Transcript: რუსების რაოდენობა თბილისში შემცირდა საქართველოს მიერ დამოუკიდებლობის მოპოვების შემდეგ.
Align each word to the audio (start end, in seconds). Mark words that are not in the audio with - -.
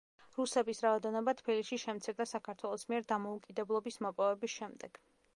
რუსების 0.35 0.79
რაოდენობა 0.83 1.33
თბილისში 1.41 1.77
შემცირდა 1.83 2.25
საქართველოს 2.31 2.85
მიერ 2.93 3.05
დამოუკიდებლობის 3.11 3.99
მოპოვების 4.07 4.55
შემდეგ. 4.63 4.99